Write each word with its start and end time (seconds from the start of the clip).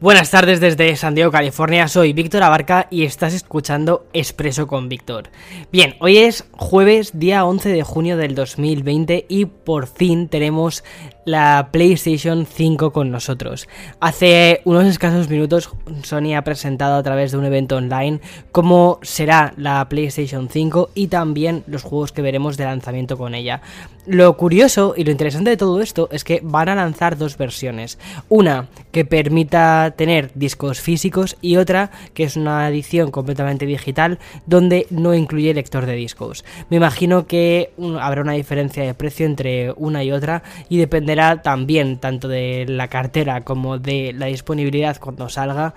Buenas 0.00 0.30
tardes 0.30 0.60
desde 0.60 0.96
San 0.96 1.14
Diego, 1.14 1.30
California. 1.30 1.86
Soy 1.86 2.14
Víctor 2.14 2.42
Abarca 2.42 2.88
y 2.90 3.04
estás 3.04 3.34
escuchando 3.34 4.06
Expreso 4.14 4.66
con 4.66 4.88
Víctor. 4.88 5.28
Bien, 5.70 5.96
hoy 6.00 6.16
es 6.16 6.46
jueves, 6.52 7.18
día 7.18 7.44
11 7.44 7.68
de 7.68 7.82
junio 7.82 8.16
del 8.16 8.34
2020 8.34 9.26
y 9.28 9.44
por 9.44 9.86
fin 9.86 10.28
tenemos 10.28 10.84
la 11.24 11.68
PlayStation 11.72 12.46
5 12.46 12.92
con 12.92 13.10
nosotros. 13.10 13.68
Hace 14.00 14.60
unos 14.64 14.86
escasos 14.86 15.28
minutos 15.28 15.70
Sony 16.02 16.34
ha 16.36 16.42
presentado 16.42 16.96
a 16.96 17.02
través 17.02 17.32
de 17.32 17.38
un 17.38 17.44
evento 17.44 17.76
online 17.76 18.20
cómo 18.52 18.98
será 19.02 19.52
la 19.56 19.88
PlayStation 19.88 20.48
5 20.48 20.90
y 20.94 21.08
también 21.08 21.64
los 21.66 21.82
juegos 21.82 22.12
que 22.12 22.22
veremos 22.22 22.56
de 22.56 22.64
lanzamiento 22.64 23.16
con 23.18 23.34
ella. 23.34 23.60
Lo 24.06 24.36
curioso 24.36 24.94
y 24.96 25.04
lo 25.04 25.10
interesante 25.10 25.50
de 25.50 25.56
todo 25.56 25.80
esto 25.80 26.08
es 26.10 26.24
que 26.24 26.40
van 26.42 26.68
a 26.68 26.74
lanzar 26.74 27.16
dos 27.16 27.36
versiones. 27.36 27.98
Una 28.28 28.68
que 28.92 29.04
permita 29.04 29.92
tener 29.96 30.30
discos 30.34 30.80
físicos 30.80 31.36
y 31.40 31.56
otra 31.56 31.90
que 32.14 32.24
es 32.24 32.36
una 32.36 32.68
edición 32.68 33.10
completamente 33.10 33.66
digital 33.66 34.18
donde 34.46 34.86
no 34.90 35.14
incluye 35.14 35.54
lector 35.54 35.86
de 35.86 35.94
discos. 35.94 36.44
Me 36.70 36.78
imagino 36.78 37.26
que 37.26 37.72
habrá 38.00 38.22
una 38.22 38.32
diferencia 38.32 38.82
de 38.82 38.94
precio 38.94 39.26
entre 39.26 39.72
una 39.76 40.02
y 40.02 40.12
otra 40.12 40.42
y 40.68 40.78
dependerá 40.78 41.19
también 41.42 41.98
tanto 41.98 42.28
de 42.28 42.66
la 42.68 42.88
cartera 42.88 43.42
como 43.42 43.78
de 43.78 44.12
la 44.12 44.26
disponibilidad 44.26 44.98
cuando 44.98 45.28
salga 45.28 45.74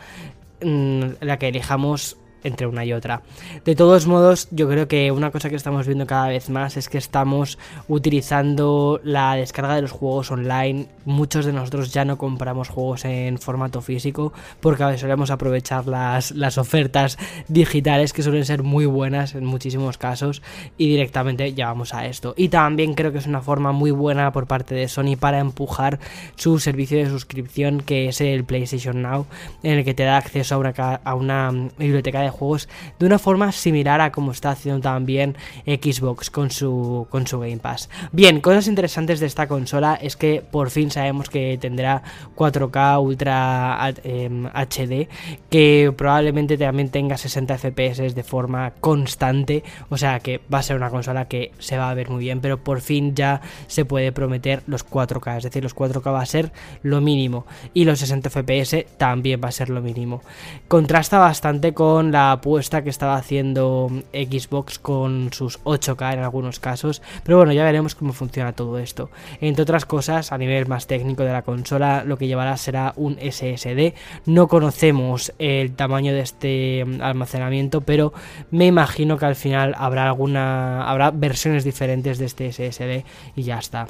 mm, 0.62 1.04
la 1.22 1.38
que 1.38 1.50
elijamos 1.50 2.18
entre 2.44 2.68
una 2.68 2.86
y 2.86 2.94
otra. 2.94 3.22
De 3.66 3.76
todos 3.76 4.08
modos, 4.08 4.48
yo 4.52 4.70
creo 4.70 4.88
que 4.88 5.12
una 5.12 5.32
cosa 5.32 5.50
que 5.50 5.56
estamos 5.56 5.88
viendo 5.88 6.06
cada 6.06 6.28
vez 6.28 6.50
más 6.50 6.78
es 6.78 6.90
que 6.90 6.98
estamos 6.98 7.58
utilizando 7.88 9.00
la 9.04 9.36
descarga 9.36 9.76
de 9.76 9.82
los 9.82 9.92
juegos 9.92 10.32
online. 10.32 10.88
Muchos 11.06 11.46
de 11.46 11.54
nosotros 11.54 11.92
ya 11.92 12.06
no 12.06 12.18
compramos 12.18 12.70
juegos 12.70 13.06
en 13.06 13.38
formato 13.38 13.82
físico 13.82 14.34
porque 14.60 14.84
a 14.84 14.88
veces 14.88 15.02
solemos 15.02 15.32
aprovechar 15.32 15.88
las, 15.88 16.32
las 16.32 16.58
ofertas 16.58 17.18
digitales 17.48 18.14
que 18.14 18.24
suelen 18.24 18.46
ser 18.46 18.64
muy 18.64 18.86
buenas 18.86 19.36
en 19.36 19.46
muchísimos 19.46 19.98
casos 19.98 20.42
y 20.78 20.90
directamente 20.90 21.54
llevamos 21.54 21.94
a 21.94 22.06
esto. 22.06 22.34
Y 22.38 22.50
también 22.50 22.94
creo 22.94 23.12
que 23.12 23.18
es 23.18 23.28
una 23.28 23.42
forma 23.42 23.72
muy 23.72 23.92
buena 23.92 24.32
por 24.32 24.48
parte 24.48 24.76
de 24.76 24.88
Sony 24.88 25.16
para 25.20 25.40
empujar 25.40 26.00
su 26.36 26.60
servicio 26.60 26.98
de 26.98 27.10
suscripción 27.10 27.82
que 27.82 28.10
es 28.10 28.22
el 28.22 28.44
PlayStation 28.44 29.02
Now 29.02 29.26
en 29.62 29.80
el 29.80 29.86
que 29.86 29.94
te 29.94 30.04
da 30.04 30.18
acceso 30.18 30.56
a 30.56 30.58
una, 30.58 30.74
a 31.04 31.16
una 31.16 31.52
biblioteca 31.78 32.22
de 32.22 32.30
juegos 32.34 32.68
de 33.00 33.06
una 33.06 33.20
forma 33.20 33.52
similar 33.52 34.02
a 34.02 34.12
como 34.12 34.32
está 34.32 34.52
haciendo 34.52 34.82
también 34.82 35.38
Xbox 35.66 36.30
con 36.30 36.52
su, 36.52 37.08
con 37.10 37.28
su 37.28 37.40
Game 37.40 37.58
Pass. 37.58 37.90
Bien, 38.12 38.42
cosas 38.42 38.68
interesantes 38.68 39.20
de 39.20 39.28
esta 39.28 39.48
consola 39.48 39.96
es 39.96 40.18
que 40.18 40.44
por 40.50 40.70
fin 40.70 40.92
sabemos 40.92 41.30
que 41.30 41.58
tendrá 41.60 42.04
4K 42.36 43.02
Ultra 43.02 43.84
HD, 43.86 45.02
em, 45.02 45.08
que 45.50 45.94
probablemente 45.96 46.58
también 46.58 46.90
tenga 46.90 47.18
60 47.18 47.58
FPS 47.58 48.14
de 48.14 48.24
forma 48.24 48.74
constante, 48.80 49.64
o 49.90 49.98
sea 49.98 50.20
que 50.20 50.42
va 50.54 50.60
a 50.60 50.64
ser 50.64 50.76
una 50.76 50.90
consola 50.90 51.28
que 51.28 51.52
se 51.60 51.78
va 51.78 51.90
a 51.90 51.94
ver 51.94 52.10
muy 52.10 52.24
bien, 52.24 52.42
pero 52.42 52.64
por 52.64 52.82
fin 52.82 53.16
ya 53.16 53.42
se 53.68 53.86
puede 53.86 54.12
prometer 54.12 54.64
los 54.68 54.84
4K, 54.84 55.38
es 55.38 55.44
decir, 55.44 55.64
los 55.64 55.76
4K 55.76 56.12
va 56.12 56.22
a 56.22 56.26
ser 56.26 56.52
lo 56.82 57.02
mínimo 57.02 57.46
y 57.74 57.86
los 57.86 58.00
60 58.00 58.30
FPS 58.30 58.86
también 58.98 59.42
va 59.44 59.50
a 59.50 59.52
ser 59.52 59.70
lo 59.70 59.82
mínimo. 59.82 60.22
Contrasta 60.68 61.20
bastante 61.20 61.74
con 61.74 62.12
la 62.12 62.23
apuesta 62.32 62.84
que 62.84 62.90
estaba 62.90 63.16
haciendo 63.16 63.92
Xbox 64.14 64.80
con 64.80 65.32
sus 65.34 65.62
8K 65.64 66.14
en 66.14 66.20
algunos 66.20 66.60
casos. 66.60 67.02
Pero 67.24 67.38
bueno, 67.38 67.54
ya 67.54 67.64
veremos 67.64 67.96
cómo 67.96 68.14
funciona 68.14 68.54
todo 68.54 68.80
esto. 68.80 69.10
Entre 69.42 69.64
otras 69.64 69.86
cosas, 69.86 70.32
a 70.32 70.38
nivel 70.38 70.68
más 70.68 70.88
técnico 70.88 71.24
de 71.24 71.32
la 71.32 71.42
consola, 71.42 72.04
lo 72.04 72.18
que 72.18 72.28
llevará 72.28 72.58
será 72.58 72.94
un 72.96 73.18
SSD. 73.18 73.94
No 74.26 74.48
conocemos 74.48 75.34
el 75.40 75.74
tamaño 75.76 76.14
de 76.14 76.22
este 76.22 76.86
almacenamiento, 77.02 77.82
pero 77.82 78.14
me 78.52 78.68
imagino 78.68 79.18
que 79.18 79.26
al 79.26 79.36
final 79.36 79.76
habrá 79.78 80.06
alguna 80.08 80.84
habrá 80.90 81.12
versiones 81.12 81.64
diferentes 81.64 82.18
de 82.18 82.26
este 82.26 82.52
SSD 82.52 83.06
y 83.36 83.44
ya 83.44 83.60
está. 83.60 83.88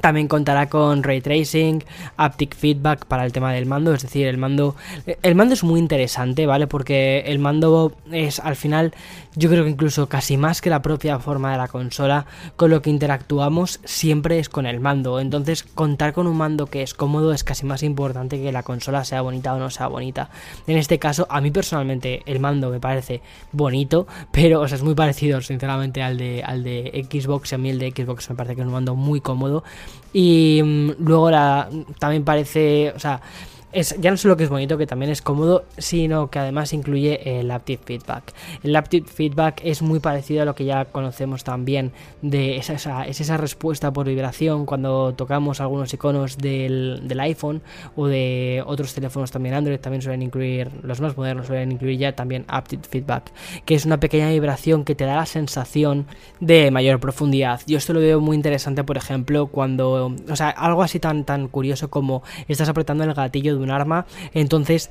También 0.00 0.28
contará 0.28 0.68
con 0.68 1.02
ray 1.02 1.20
tracing, 1.20 1.84
haptic 2.16 2.54
feedback 2.54 3.06
para 3.06 3.24
el 3.24 3.32
tema 3.32 3.52
del 3.52 3.66
mando, 3.66 3.92
es 3.92 4.02
decir, 4.02 4.26
el 4.26 4.38
mando 4.38 4.76
el 5.22 5.34
mando 5.34 5.54
es 5.54 5.64
muy 5.64 5.80
interesante, 5.80 6.46
¿vale? 6.46 6.66
Porque 6.66 7.24
el 7.26 7.38
mando 7.38 7.92
es 8.10 8.38
al 8.40 8.56
final 8.56 8.94
yo 9.36 9.48
creo 9.48 9.64
que 9.64 9.70
incluso 9.70 10.08
casi 10.08 10.36
más 10.36 10.60
que 10.60 10.70
la 10.70 10.82
propia 10.82 11.18
forma 11.18 11.52
de 11.52 11.58
la 11.58 11.68
consola, 11.68 12.26
con 12.56 12.70
lo 12.70 12.82
que 12.82 12.90
interactuamos 12.90 13.80
siempre 13.84 14.38
es 14.40 14.48
con 14.48 14.66
el 14.66 14.80
mando. 14.80 15.20
Entonces, 15.20 15.62
contar 15.62 16.12
con 16.12 16.26
un 16.26 16.36
mando 16.36 16.66
que 16.66 16.82
es 16.82 16.94
cómodo 16.94 17.32
es 17.32 17.44
casi 17.44 17.64
más 17.64 17.84
importante 17.84 18.42
que 18.42 18.50
la 18.50 18.64
consola 18.64 19.04
sea 19.04 19.22
bonita 19.22 19.54
o 19.54 19.58
no 19.58 19.70
sea 19.70 19.86
bonita. 19.86 20.30
En 20.66 20.76
este 20.76 20.98
caso, 20.98 21.26
a 21.30 21.40
mí 21.40 21.50
personalmente 21.50 22.22
el 22.26 22.40
mando 22.40 22.70
me 22.70 22.80
parece 22.80 23.22
bonito, 23.52 24.06
pero 24.32 24.60
o 24.60 24.68
sea, 24.68 24.76
es 24.76 24.82
muy 24.82 24.94
parecido 24.94 25.40
sinceramente 25.40 26.02
al 26.02 26.18
de 26.18 26.42
al 26.42 26.64
de 26.64 27.06
Xbox, 27.08 27.52
a 27.52 27.58
mí 27.58 27.70
el 27.70 27.78
de 27.78 27.90
Xbox 27.90 28.30
me 28.30 28.36
parece 28.36 28.56
que 28.56 28.62
es 28.62 28.66
un 28.66 28.72
mando 28.72 28.96
muy 28.96 29.20
cómodo 29.20 29.62
y 30.12 30.60
mm, 30.62 30.92
luego 31.00 31.30
la, 31.30 31.68
también 31.98 32.24
parece, 32.24 32.92
o 32.94 32.98
sea, 32.98 33.20
es, 33.72 33.94
ya 34.00 34.10
no 34.10 34.16
solo 34.16 34.36
que 34.36 34.44
es 34.44 34.50
bonito, 34.50 34.76
que 34.78 34.86
también 34.86 35.10
es 35.10 35.22
cómodo, 35.22 35.64
sino 35.78 36.30
que 36.30 36.38
además 36.38 36.72
incluye 36.72 37.38
el 37.38 37.50
Aptive 37.50 37.82
Feedback. 37.84 38.32
El 38.62 38.74
Aptive 38.74 39.06
Feedback 39.06 39.60
es 39.64 39.82
muy 39.82 40.00
parecido 40.00 40.42
a 40.42 40.44
lo 40.44 40.54
que 40.54 40.64
ya 40.64 40.86
conocemos 40.86 41.44
también 41.44 41.92
de 42.22 42.56
esa, 42.56 43.04
es 43.04 43.20
esa 43.20 43.36
respuesta 43.36 43.92
por 43.92 44.06
vibración 44.06 44.66
cuando 44.66 45.14
tocamos 45.14 45.60
algunos 45.60 45.92
iconos 45.94 46.38
del, 46.38 47.02
del, 47.04 47.20
iPhone 47.20 47.62
o 47.96 48.06
de 48.06 48.62
otros 48.66 48.94
teléfonos 48.94 49.30
también 49.30 49.54
Android, 49.54 49.78
también 49.78 50.02
suelen 50.02 50.22
incluir, 50.22 50.70
los 50.82 51.00
más 51.00 51.16
modernos 51.16 51.46
suelen 51.46 51.72
incluir 51.72 51.98
ya 51.98 52.16
también 52.16 52.44
Aptive 52.48 52.82
Feedback, 52.88 53.30
que 53.64 53.74
es 53.74 53.84
una 53.84 54.00
pequeña 54.00 54.30
vibración 54.30 54.84
que 54.84 54.94
te 54.94 55.04
da 55.04 55.16
la 55.16 55.26
sensación 55.26 56.06
de 56.40 56.70
mayor 56.70 56.98
profundidad. 56.98 57.60
Yo 57.66 57.78
esto 57.78 57.92
lo 57.92 58.00
veo 58.00 58.20
muy 58.20 58.36
interesante, 58.36 58.84
por 58.84 58.96
ejemplo, 58.96 59.46
cuando, 59.46 60.14
o 60.28 60.36
sea, 60.36 60.50
algo 60.50 60.82
así 60.82 60.98
tan, 60.98 61.24
tan 61.24 61.48
curioso 61.48 61.90
como 61.90 62.22
estás 62.48 62.68
apretando 62.68 63.04
el 63.04 63.14
gatillo 63.14 63.59
un 63.60 63.70
arma. 63.70 64.06
Entonces 64.34 64.90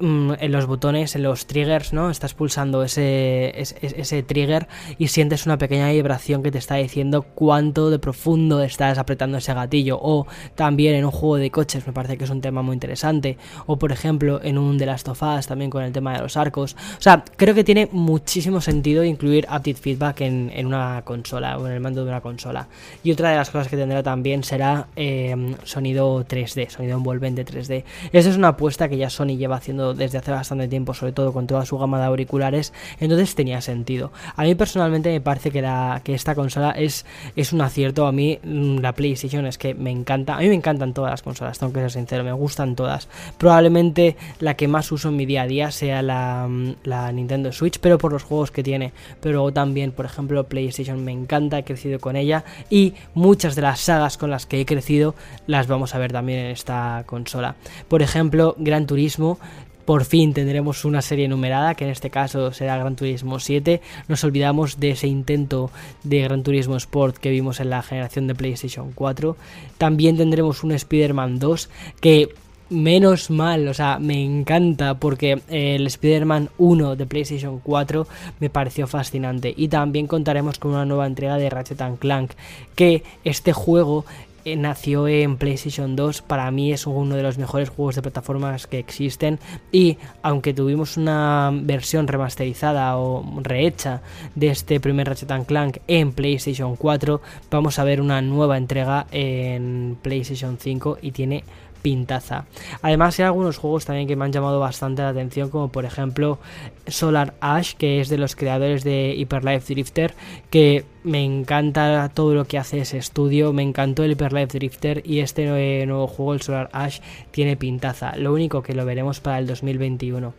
en 0.00 0.52
los 0.52 0.66
botones, 0.66 1.16
en 1.16 1.22
los 1.22 1.46
triggers, 1.46 1.92
¿no? 1.92 2.10
Estás 2.10 2.34
pulsando 2.34 2.82
ese, 2.82 3.52
ese, 3.58 4.22
trigger 4.22 4.68
y 4.98 5.08
sientes 5.08 5.46
una 5.46 5.58
pequeña 5.58 5.90
vibración 5.90 6.42
que 6.42 6.50
te 6.50 6.58
está 6.58 6.76
diciendo 6.76 7.22
cuánto 7.22 7.90
de 7.90 7.98
profundo 7.98 8.62
estás 8.62 8.98
apretando 8.98 9.38
ese 9.38 9.54
gatillo. 9.54 9.98
O 10.00 10.26
también 10.54 10.94
en 10.94 11.04
un 11.04 11.10
juego 11.10 11.36
de 11.36 11.50
coches, 11.50 11.86
me 11.86 11.92
parece 11.92 12.16
que 12.16 12.24
es 12.24 12.30
un 12.30 12.40
tema 12.40 12.62
muy 12.62 12.74
interesante. 12.74 13.38
O 13.66 13.78
por 13.78 13.92
ejemplo, 13.92 14.40
en 14.42 14.58
un 14.58 14.78
The 14.78 14.86
Last 14.86 15.08
of 15.08 15.22
Us, 15.22 15.46
también 15.46 15.70
con 15.70 15.82
el 15.82 15.92
tema 15.92 16.14
de 16.14 16.20
los 16.22 16.36
arcos. 16.36 16.76
O 16.98 17.02
sea, 17.02 17.24
creo 17.36 17.54
que 17.54 17.64
tiene 17.64 17.88
muchísimo 17.92 18.60
sentido 18.60 19.04
incluir 19.04 19.46
Update 19.46 19.74
Feedback 19.74 20.20
en, 20.20 20.50
en 20.54 20.66
una 20.66 21.02
consola 21.04 21.58
o 21.58 21.66
en 21.66 21.72
el 21.72 21.80
mando 21.80 22.04
de 22.04 22.10
una 22.10 22.20
consola. 22.20 22.68
Y 23.02 23.12
otra 23.12 23.30
de 23.30 23.36
las 23.36 23.50
cosas 23.50 23.68
que 23.68 23.76
tendrá 23.76 24.02
también 24.02 24.44
será 24.44 24.88
em, 24.96 25.54
sonido 25.64 26.24
3D, 26.24 26.68
sonido 26.68 26.96
envolvente 26.96 27.44
3D. 27.44 27.84
Esa 28.12 28.30
es 28.30 28.36
una 28.36 28.48
apuesta 28.48 28.88
que 28.88 28.96
ya 28.96 29.10
Sony 29.10 29.36
lleva 29.36 29.56
haciendo 29.56 29.85
desde 29.94 30.18
hace 30.18 30.30
bastante 30.30 30.68
tiempo, 30.68 30.94
sobre 30.94 31.12
todo 31.12 31.32
con 31.32 31.46
toda 31.46 31.66
su 31.66 31.78
gama 31.78 31.98
de 31.98 32.06
auriculares, 32.06 32.72
entonces 33.00 33.34
tenía 33.34 33.60
sentido. 33.60 34.12
A 34.34 34.42
mí 34.44 34.54
personalmente 34.54 35.10
me 35.10 35.20
parece 35.20 35.50
que, 35.50 35.62
la, 35.62 36.00
que 36.04 36.14
esta 36.14 36.34
consola 36.34 36.70
es, 36.70 37.04
es 37.34 37.52
un 37.52 37.60
acierto. 37.60 38.06
A 38.06 38.12
mí 38.12 38.38
mm, 38.42 38.78
la 38.78 38.92
PlayStation 38.92 39.46
es 39.46 39.58
que 39.58 39.74
me 39.74 39.90
encanta. 39.90 40.36
A 40.36 40.40
mí 40.40 40.48
me 40.48 40.54
encantan 40.54 40.94
todas 40.94 41.10
las 41.10 41.22
consolas, 41.22 41.58
tengo 41.58 41.72
que 41.72 41.80
ser 41.80 41.90
sincero, 41.90 42.24
me 42.24 42.32
gustan 42.32 42.76
todas. 42.76 43.08
Probablemente 43.38 44.16
la 44.40 44.54
que 44.54 44.68
más 44.68 44.90
uso 44.92 45.08
en 45.08 45.16
mi 45.16 45.26
día 45.26 45.42
a 45.42 45.46
día 45.46 45.70
sea 45.70 46.02
la, 46.02 46.46
mm, 46.48 46.76
la 46.84 47.12
Nintendo 47.12 47.52
Switch, 47.52 47.78
pero 47.80 47.98
por 47.98 48.12
los 48.12 48.22
juegos 48.22 48.50
que 48.50 48.62
tiene. 48.62 48.92
Pero 49.20 49.52
también, 49.52 49.92
por 49.92 50.06
ejemplo, 50.06 50.44
PlayStation 50.44 51.04
me 51.04 51.12
encanta, 51.12 51.58
he 51.58 51.64
crecido 51.64 51.98
con 52.00 52.16
ella 52.16 52.44
y 52.70 52.94
muchas 53.14 53.54
de 53.54 53.62
las 53.62 53.80
sagas 53.80 54.16
con 54.16 54.30
las 54.30 54.46
que 54.46 54.60
he 54.60 54.66
crecido 54.66 55.14
las 55.46 55.66
vamos 55.66 55.94
a 55.94 55.98
ver 55.98 56.12
también 56.12 56.40
en 56.40 56.50
esta 56.50 57.04
consola. 57.06 57.56
Por 57.88 58.02
ejemplo, 58.02 58.54
Gran 58.58 58.86
Turismo 58.86 59.38
por 59.86 60.04
fin 60.04 60.34
tendremos 60.34 60.84
una 60.84 61.00
serie 61.00 61.28
numerada, 61.28 61.74
que 61.74 61.84
en 61.84 61.90
este 61.90 62.10
caso 62.10 62.52
será 62.52 62.76
Gran 62.76 62.96
Turismo 62.96 63.38
7. 63.38 63.80
Nos 64.08 64.24
olvidamos 64.24 64.78
de 64.78 64.90
ese 64.90 65.06
intento 65.06 65.70
de 66.02 66.20
Gran 66.20 66.42
Turismo 66.42 66.76
Sport 66.76 67.16
que 67.16 67.30
vimos 67.30 67.60
en 67.60 67.70
la 67.70 67.82
generación 67.82 68.26
de 68.26 68.34
PlayStation 68.34 68.92
4. 68.92 69.36
También 69.78 70.16
tendremos 70.16 70.64
un 70.64 70.72
Spider-Man 70.72 71.38
2 71.38 71.70
que 72.00 72.28
menos 72.68 73.30
mal, 73.30 73.68
o 73.68 73.74
sea, 73.74 73.98
me 74.00 74.22
encanta 74.24 74.94
porque 74.94 75.40
el 75.48 75.86
Spider-Man 75.86 76.50
1 76.58 76.96
de 76.96 77.06
PlayStation 77.06 77.60
4 77.60 78.06
me 78.40 78.50
pareció 78.50 78.86
fascinante. 78.86 79.54
Y 79.56 79.68
también 79.68 80.06
contaremos 80.06 80.58
con 80.58 80.72
una 80.72 80.84
nueva 80.84 81.06
entrega 81.06 81.38
de 81.38 81.48
Ratchet 81.48 81.80
Clank, 81.98 82.32
que 82.74 83.04
este 83.24 83.52
juego 83.52 84.04
eh, 84.46 84.54
nació 84.54 85.08
en 85.08 85.38
PlayStation 85.38 85.96
2, 85.96 86.22
para 86.22 86.48
mí 86.52 86.72
es 86.72 86.86
uno 86.86 87.16
de 87.16 87.22
los 87.24 87.36
mejores 87.36 87.68
juegos 87.68 87.96
de 87.96 88.02
plataformas 88.02 88.68
que 88.68 88.78
existen. 88.78 89.40
Y 89.72 89.98
aunque 90.22 90.54
tuvimos 90.54 90.96
una 90.96 91.50
versión 91.52 92.06
remasterizada 92.06 92.96
o 92.96 93.24
rehecha 93.42 94.02
de 94.36 94.50
este 94.50 94.78
primer 94.78 95.08
Ratchet 95.08 95.46
Clank 95.46 95.78
en 95.88 96.12
PlayStation 96.12 96.76
4, 96.76 97.20
vamos 97.50 97.80
a 97.80 97.84
ver 97.84 98.00
una 98.00 98.22
nueva 98.22 98.56
entrega 98.56 99.08
en 99.10 99.98
PlayStation 100.00 100.58
5 100.60 100.98
y 101.02 101.10
tiene 101.10 101.42
pintaza. 101.82 102.46
Además 102.82 103.18
hay 103.18 103.26
algunos 103.26 103.58
juegos 103.58 103.84
también 103.84 104.08
que 104.08 104.16
me 104.16 104.24
han 104.24 104.32
llamado 104.32 104.60
bastante 104.60 105.02
la 105.02 105.10
atención, 105.10 105.50
como 105.50 105.70
por 105.70 105.84
ejemplo 105.84 106.38
Solar 106.86 107.34
Ash, 107.40 107.74
que 107.74 108.00
es 108.00 108.08
de 108.08 108.18
los 108.18 108.36
creadores 108.36 108.84
de 108.84 109.14
Hyper 109.16 109.44
Life 109.44 109.72
Drifter, 109.72 110.14
que 110.50 110.84
me 111.04 111.24
encanta 111.24 112.10
todo 112.12 112.34
lo 112.34 112.46
que 112.46 112.58
hace 112.58 112.80
ese 112.80 112.98
estudio, 112.98 113.52
me 113.52 113.62
encantó 113.62 114.02
el 114.02 114.12
Hyper 114.12 114.32
Life 114.32 114.58
Drifter 114.58 115.02
y 115.04 115.20
este 115.20 115.46
nuevo 115.86 116.08
juego, 116.08 116.34
el 116.34 116.42
Solar 116.42 116.68
Ash, 116.72 116.98
tiene 117.30 117.56
pintaza. 117.56 118.16
Lo 118.16 118.32
único 118.32 118.62
que 118.62 118.74
lo 118.74 118.84
veremos 118.84 119.20
para 119.20 119.38
el 119.38 119.46
2021. 119.46 120.34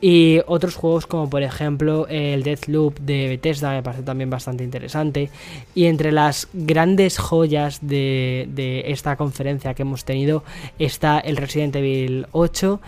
Y 0.00 0.40
otros 0.46 0.74
juegos 0.74 1.06
como 1.06 1.30
por 1.30 1.42
ejemplo 1.42 2.06
el 2.08 2.42
Deathloop 2.42 2.98
de 3.00 3.28
Bethesda 3.28 3.70
me 3.70 3.82
parece 3.82 4.02
también 4.02 4.30
bastante 4.30 4.64
interesante. 4.64 5.30
Y 5.74 5.86
entre 5.86 6.10
las 6.10 6.48
grandes 6.52 7.18
joyas 7.18 7.78
de 7.82 8.82
esta 8.86 9.16
conferencia 9.16 9.74
que 9.74 9.82
hemos 9.82 10.04
tenido 10.04 10.42
está 10.78 11.18
el 11.18 11.36
Resident 11.36 11.76
Evil 11.76 12.26
8, 12.32 12.80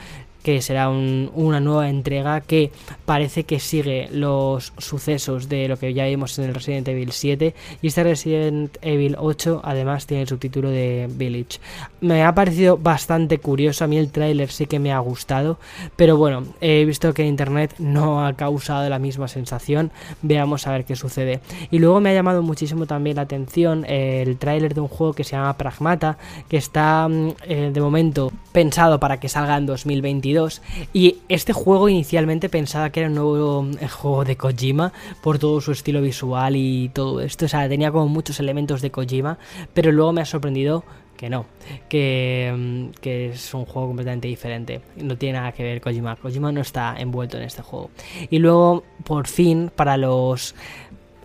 que 0.42 0.62
será 0.62 0.88
una 0.88 1.60
nueva 1.60 1.88
entrega 1.88 2.40
que 2.40 2.72
parece 3.04 3.44
que 3.44 3.60
sigue 3.60 4.08
los 4.12 4.72
sucesos 4.78 5.48
de 5.48 5.69
lo 5.69 5.78
que 5.78 5.92
ya 5.94 6.06
vimos 6.06 6.38
en 6.38 6.46
el 6.46 6.54
Resident 6.54 6.88
Evil 6.88 7.12
7 7.12 7.54
y 7.82 7.87
este 7.87 8.02
Resident 8.02 8.76
Evil 8.82 9.16
8 9.19 9.60
además 9.64 10.06
tiene 10.06 10.22
el 10.22 10.28
subtítulo 10.28 10.70
de 10.70 11.08
Village. 11.10 11.58
Me 12.00 12.25
ha 12.25 12.34
parecido 12.34 12.76
bastante 12.76 13.38
curioso, 13.38 13.84
a 13.84 13.87
mí 13.87 13.98
el 13.98 14.10
tráiler 14.10 14.50
sí 14.50 14.66
que 14.66 14.78
me 14.78 14.92
ha 14.92 14.98
gustado, 14.98 15.58
pero 15.96 16.16
bueno, 16.16 16.44
he 16.60 16.84
visto 16.84 17.12
que 17.14 17.25
internet 17.25 17.75
no 17.78 18.25
ha 18.25 18.34
causado 18.34 18.88
la 18.88 18.98
misma 18.98 19.28
sensación, 19.28 19.90
veamos 20.22 20.66
a 20.66 20.72
ver 20.72 20.84
qué 20.84 20.96
sucede. 20.96 21.40
Y 21.70 21.78
luego 21.78 22.00
me 22.00 22.10
ha 22.10 22.14
llamado 22.14 22.42
muchísimo 22.42 22.87
también 22.87 23.16
la 23.16 23.22
atención 23.22 23.84
el 23.87 24.37
tráiler 24.38 24.75
de 24.75 24.81
un 24.81 24.88
juego 24.88 25.12
que 25.12 25.25
se 25.25 25.32
llama 25.32 25.56
Pragmata, 25.56 26.19
que 26.48 26.56
está 26.56 27.08
mm, 27.08 27.28
eh, 27.44 27.70
de 27.72 27.81
momento 27.81 28.32
pensado 28.52 29.00
para 29.00 29.20
que 29.20 29.28
salga 29.28 29.56
en 29.56 29.66
2022 30.34 30.62
y 30.92 31.18
este 31.28 31.52
juego 31.52 31.88
inicialmente 31.88 32.48
pensaba 32.48 32.90
que 32.90 33.00
era 33.00 33.08
un 33.08 33.14
nuevo 33.14 33.66
eh, 33.80 33.88
juego 33.88 34.24
de 34.24 34.36
Kojima 34.36 34.92
por 35.22 35.38
todo 35.38 35.60
su 35.60 35.72
estilo 35.72 36.00
visual 36.02 36.56
y 36.56 36.90
todo 36.90 37.20
esto. 37.20 37.46
O 37.46 37.48
sea, 37.48 37.68
tenía 37.68 37.90
como 37.90 38.08
muchos 38.08 38.40
elementos 38.40 38.82
de 38.82 38.90
Kojima, 38.90 39.38
pero 39.74 39.92
luego 39.92 40.12
me 40.12 40.22
ha 40.22 40.26
sorprendido 40.26 40.84
que 41.16 41.28
no, 41.28 41.44
que, 41.90 42.50
mm, 42.56 42.98
que, 43.00 43.28
es 43.30 43.52
un 43.52 43.66
juego 43.66 43.88
completamente 43.88 44.26
diferente. 44.26 44.80
No 44.96 45.18
tiene 45.18 45.38
nada 45.38 45.52
que 45.52 45.62
ver 45.62 45.80
Kojima. 45.82 46.16
Kojima 46.16 46.50
no 46.50 46.62
está 46.62 46.96
envuelto 46.98 47.36
en 47.36 47.42
este 47.42 47.60
juego. 47.60 47.90
Y 48.30 48.38
luego, 48.38 48.84
por 49.04 49.26
fin, 49.26 49.70
para 49.74 49.98
los 49.98 50.54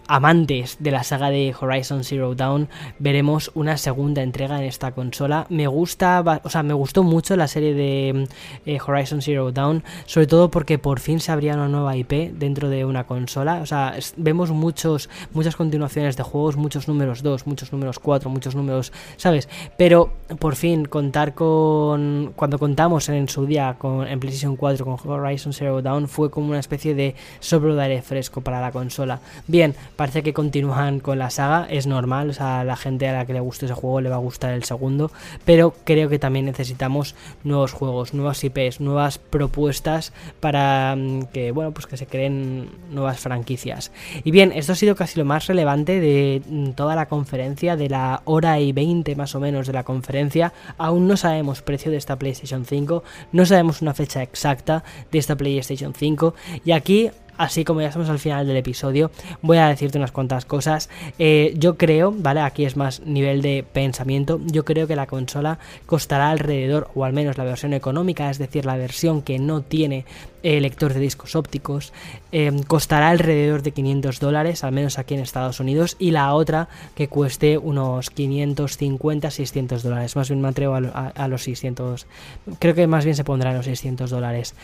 amantes 0.07 0.77
de 0.79 0.91
la 0.91 1.03
saga 1.03 1.29
de 1.29 1.53
Horizon 1.59 2.03
Zero 2.03 2.35
Dawn, 2.35 2.69
veremos 2.99 3.51
una 3.55 3.77
segunda 3.77 4.21
entrega 4.21 4.57
en 4.57 4.63
esta 4.65 4.91
consola. 4.91 5.47
Me 5.49 5.67
gusta, 5.67 6.23
o 6.43 6.49
sea, 6.49 6.63
me 6.63 6.73
gustó 6.73 7.03
mucho 7.03 7.35
la 7.35 7.47
serie 7.47 7.73
de 7.73 8.27
eh, 8.65 8.79
Horizon 8.85 9.21
Zero 9.21 9.51
Dawn, 9.51 9.83
sobre 10.05 10.27
todo 10.27 10.49
porque 10.51 10.77
por 10.77 10.99
fin 10.99 11.19
se 11.19 11.31
abría 11.31 11.55
una 11.55 11.67
nueva 11.67 11.95
IP 11.95 12.33
dentro 12.33 12.69
de 12.69 12.85
una 12.85 13.05
consola. 13.05 13.61
O 13.61 13.65
sea, 13.65 13.95
vemos 14.17 14.51
muchos, 14.51 15.09
muchas 15.33 15.55
continuaciones 15.55 16.17
de 16.17 16.23
juegos, 16.23 16.55
muchos 16.55 16.87
números 16.87 17.23
2, 17.23 17.47
muchos 17.47 17.71
números 17.71 17.99
4, 17.99 18.29
muchos 18.29 18.55
números, 18.55 18.91
¿sabes? 19.17 19.49
Pero 19.77 20.11
por 20.39 20.55
fin 20.55 20.85
contar 20.85 21.33
con, 21.33 22.33
cuando 22.35 22.59
contamos 22.59 23.09
en 23.09 23.29
su 23.29 23.45
día 23.45 23.75
con, 23.77 24.07
en 24.07 24.19
PlayStation 24.19 24.55
4 24.55 24.85
con 24.85 25.11
Horizon 25.11 25.53
Zero 25.53 25.81
Dawn 25.81 26.07
fue 26.07 26.29
como 26.29 26.49
una 26.49 26.59
especie 26.59 26.95
de 26.95 27.15
sobro 27.39 27.75
de 27.75 27.83
aire 27.83 28.01
fresco 28.01 28.41
para 28.41 28.61
la 28.61 28.71
consola. 28.71 29.19
Bien, 29.47 29.75
Parece 29.95 30.23
que 30.23 30.33
continúan 30.33 30.99
con 30.99 31.19
la 31.19 31.29
saga, 31.29 31.67
es 31.69 31.87
normal, 31.87 32.29
o 32.29 32.33
sea, 32.33 32.63
la 32.63 32.75
gente 32.75 33.07
a 33.07 33.13
la 33.13 33.25
que 33.25 33.33
le 33.33 33.39
guste 33.39 33.65
ese 33.65 33.73
juego 33.73 34.01
le 34.01 34.09
va 34.09 34.15
a 34.15 34.19
gustar 34.19 34.53
el 34.53 34.63
segundo, 34.63 35.11
pero 35.45 35.73
creo 35.83 36.09
que 36.09 36.19
también 36.19 36.45
necesitamos 36.45 37.15
nuevos 37.43 37.71
juegos, 37.71 38.13
nuevas 38.13 38.43
IPs, 38.43 38.81
nuevas 38.81 39.17
propuestas 39.17 40.13
para 40.39 40.95
mm, 40.95 41.25
que, 41.33 41.51
bueno, 41.51 41.71
pues 41.71 41.87
que 41.87 41.97
se 41.97 42.07
creen 42.07 42.69
nuevas 42.91 43.19
franquicias. 43.19 43.91
Y 44.23 44.31
bien, 44.31 44.51
esto 44.51 44.73
ha 44.73 44.75
sido 44.75 44.95
casi 44.95 45.19
lo 45.19 45.25
más 45.25 45.47
relevante 45.47 45.99
de 45.99 46.41
mm, 46.47 46.71
toda 46.71 46.95
la 46.95 47.07
conferencia, 47.07 47.75
de 47.75 47.89
la 47.89 48.21
hora 48.25 48.59
y 48.59 48.73
20 48.73 49.15
más 49.15 49.35
o 49.35 49.39
menos 49.39 49.67
de 49.67 49.73
la 49.73 49.83
conferencia. 49.83 50.53
Aún 50.77 51.07
no 51.07 51.17
sabemos 51.17 51.61
precio 51.61 51.91
de 51.91 51.97
esta 51.97 52.17
PlayStation 52.17 52.65
5, 52.65 53.03
no 53.31 53.45
sabemos 53.45 53.81
una 53.81 53.93
fecha 53.93 54.21
exacta 54.21 54.83
de 55.11 55.19
esta 55.19 55.35
PlayStation 55.35 55.93
5 55.93 56.33
y 56.63 56.71
aquí 56.71 57.11
Así 57.37 57.65
como 57.65 57.81
ya 57.81 57.87
estamos 57.87 58.09
al 58.09 58.19
final 58.19 58.47
del 58.47 58.57
episodio, 58.57 59.11
voy 59.41 59.57
a 59.57 59.67
decirte 59.67 59.97
unas 59.97 60.11
cuantas 60.11 60.45
cosas. 60.45 60.89
Eh, 61.19 61.53
yo 61.57 61.77
creo, 61.77 62.13
¿vale? 62.15 62.41
Aquí 62.41 62.65
es 62.65 62.77
más 62.77 63.01
nivel 63.01 63.41
de 63.41 63.65
pensamiento. 63.71 64.39
Yo 64.45 64.63
creo 64.63 64.87
que 64.87 64.95
la 64.95 65.07
consola 65.07 65.59
costará 65.85 66.29
alrededor, 66.29 66.89
o 66.95 67.03
al 67.03 67.13
menos 67.13 67.37
la 67.37 67.43
versión 67.43 67.73
económica, 67.73 68.29
es 68.29 68.37
decir, 68.37 68.65
la 68.65 68.77
versión 68.77 69.21
que 69.21 69.37
no 69.39 69.61
tiene 69.61 70.05
eh, 70.43 70.61
lector 70.61 70.93
de 70.93 70.99
discos 70.99 71.35
ópticos, 71.35 71.91
eh, 72.31 72.51
costará 72.67 73.09
alrededor 73.09 73.63
de 73.63 73.71
500 73.71 74.19
dólares, 74.19 74.63
al 74.63 74.71
menos 74.71 74.99
aquí 74.99 75.15
en 75.15 75.19
Estados 75.19 75.59
Unidos, 75.59 75.95
y 75.99 76.11
la 76.11 76.33
otra 76.33 76.69
que 76.95 77.07
cueste 77.07 77.57
unos 77.57 78.09
550, 78.11 79.31
600 79.31 79.83
dólares. 79.83 80.15
Más 80.15 80.29
bien 80.29 80.41
me 80.41 80.47
atrevo 80.47 80.75
a, 80.75 81.07
a 81.07 81.27
los 81.27 81.43
600. 81.43 82.07
Creo 82.59 82.75
que 82.75 82.87
más 82.87 83.03
bien 83.03 83.15
se 83.15 83.23
pondrá 83.23 83.51
en 83.51 83.57
los 83.57 83.65
600 83.65 84.09
dólares. 84.09 84.55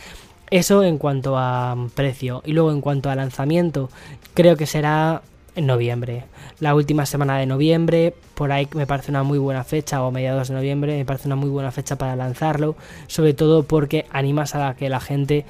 Eso 0.52 0.84
en 0.84 0.98
cuanto 0.98 1.38
a 1.38 1.74
precio. 1.94 2.42
Y 2.44 2.52
luego 2.52 2.72
en 2.72 2.82
cuanto 2.82 3.08
a 3.08 3.14
lanzamiento, 3.14 3.88
creo 4.34 4.54
que 4.54 4.66
será 4.66 5.22
en 5.56 5.66
noviembre. 5.66 6.24
La 6.60 6.74
última 6.74 7.06
semana 7.06 7.38
de 7.38 7.46
noviembre, 7.46 8.14
por 8.34 8.52
ahí 8.52 8.68
me 8.74 8.86
parece 8.86 9.10
una 9.10 9.22
muy 9.22 9.38
buena 9.38 9.64
fecha, 9.64 10.02
o 10.02 10.10
mediados 10.10 10.48
de 10.48 10.54
noviembre, 10.54 10.98
me 10.98 11.06
parece 11.06 11.26
una 11.26 11.36
muy 11.36 11.48
buena 11.48 11.72
fecha 11.72 11.96
para 11.96 12.16
lanzarlo, 12.16 12.76
sobre 13.06 13.32
todo 13.32 13.62
porque 13.62 14.04
animas 14.10 14.54
a 14.54 14.76
que 14.76 14.90
la 14.90 15.00
gente 15.00 15.46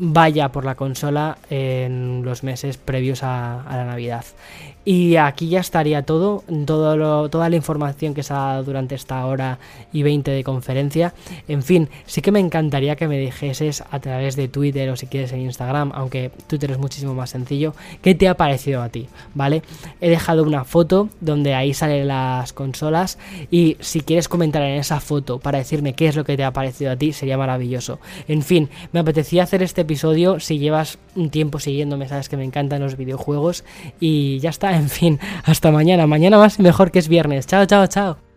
vaya 0.00 0.48
por 0.50 0.64
la 0.64 0.74
consola 0.74 1.36
en 1.50 2.22
los 2.24 2.42
meses 2.42 2.78
previos 2.78 3.22
a, 3.22 3.62
la 3.70 3.84
Navidad. 3.84 4.24
Y 4.82 5.16
aquí 5.16 5.50
ya 5.50 5.60
estaría 5.60 6.02
todo, 6.04 6.42
todo 6.64 7.28
toda 7.28 7.50
la 7.50 7.56
información 7.56 8.14
que 8.14 8.22
se 8.22 8.32
ha 8.32 8.36
dado 8.36 8.64
durante 8.64 8.94
esta 8.94 9.26
hora 9.26 9.58
y 9.92 10.02
20 10.02 10.30
de 10.30 10.42
conferencia. 10.42 11.12
En 11.48 11.62
fin, 11.62 11.90
sí 12.06 12.22
que 12.22 12.32
me 12.32 12.40
encantaría 12.40 12.96
que 12.96 13.06
me 13.06 13.18
dijeses 13.18 13.84
a 13.90 14.00
través 14.00 14.36
de 14.36 14.48
Twitter 14.48 14.88
o 14.88 14.96
si 14.96 15.06
quieres 15.06 15.32
en 15.32 15.42
Instagram, 15.42 15.92
aunque 15.94 16.30
Twitter 16.46 16.70
es 16.70 16.78
muchísimo 16.78 17.14
más 17.14 17.30
sencillo, 17.30 17.74
qué 18.00 18.14
te 18.14 18.26
ha 18.26 18.38
parecido 18.38 18.82
a 18.82 18.88
ti, 18.88 19.06
¿vale? 19.34 19.62
He 20.00 20.08
dejado 20.08 20.44
una 20.44 20.64
foto 20.64 21.10
donde 21.20 21.54
ahí 21.54 21.74
salen 21.74 22.08
las 22.08 22.54
consolas 22.54 23.18
y 23.50 23.76
si 23.80 24.00
quieres 24.00 24.28
comentar 24.28 24.62
en 24.62 24.80
esa 24.80 24.98
foto 25.00 25.40
para 25.40 25.58
decirme 25.58 25.92
qué 25.92 26.08
es 26.08 26.16
lo 26.16 26.24
que 26.24 26.38
te 26.38 26.44
ha 26.44 26.54
parecido 26.54 26.90
a 26.90 26.96
ti, 26.96 27.12
sería 27.12 27.36
maravilloso. 27.36 27.98
En 28.28 28.42
fin, 28.42 28.70
me 28.92 29.00
apetecía 29.00 29.42
hacer 29.42 29.62
este 29.62 29.84
episodio. 29.90 30.38
Si 30.38 30.60
llevas 30.60 30.98
un 31.16 31.30
tiempo 31.30 31.58
siguiéndome, 31.58 32.06
sabes 32.06 32.28
que 32.28 32.36
me 32.36 32.44
encantan 32.44 32.80
los 32.80 32.96
videojuegos. 32.96 33.64
Y 33.98 34.38
ya 34.38 34.50
está, 34.50 34.76
en 34.76 34.88
fin, 34.88 35.18
hasta 35.44 35.72
mañana. 35.72 36.06
Mañana 36.06 36.38
más 36.38 36.60
y 36.60 36.62
mejor 36.62 36.92
que 36.92 37.00
es 37.00 37.08
viernes. 37.08 37.48
Chao, 37.48 37.66
chao, 37.66 37.88
chao. 37.88 38.29